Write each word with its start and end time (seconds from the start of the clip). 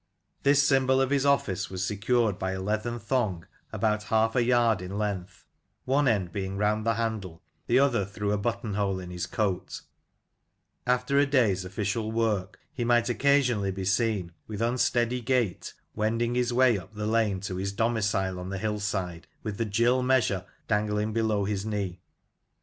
This 0.41 0.63
symbol 0.67 0.99
of 0.99 1.11
'his 1.11 1.27
office 1.27 1.69
was 1.69 1.85
secured 1.85 2.39
by 2.39 2.53
a 2.53 2.59
leathern 2.59 2.97
thong 2.97 3.45
about 3.71 4.05
half 4.05 4.35
a 4.35 4.41
yard 4.43 4.81
in 4.81 4.97
length, 4.97 5.45
one 5.85 6.07
end 6.07 6.31
being 6.31 6.57
round 6.57 6.87
the 6.87 6.95
handle, 6.95 7.43
the 7.67 7.77
other 7.77 8.03
through 8.03 8.31
a 8.31 8.37
button 8.39 8.73
hole 8.73 8.99
in 8.99 9.11
his 9.11 9.27
coat 9.27 9.81
After 10.87 11.19
a 11.19 11.27
day's 11.27 11.63
official 11.65 12.11
work 12.11 12.57
he 12.73 12.83
might 12.83 13.09
occasionally 13.09 13.69
be 13.69 13.85
seen, 13.85 14.31
with 14.47 14.59
unsteady 14.59 15.21
gait, 15.21 15.71
wending 15.93 16.33
his 16.33 16.51
way 16.51 16.79
up 16.79 16.95
the 16.95 17.05
lane 17.05 17.39
to 17.41 17.57
his 17.57 17.71
domicile 17.71 18.39
on 18.39 18.49
the 18.49 18.57
hill 18.57 18.79
side, 18.79 19.27
with 19.43 19.57
the 19.59 19.65
gill 19.65 20.01
measure 20.01 20.45
dangling 20.67 21.13
below 21.13 21.45
his 21.45 21.63
knee. 21.63 22.01